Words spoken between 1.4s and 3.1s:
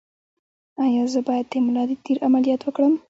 د ملا د تیر عملیات وکړم؟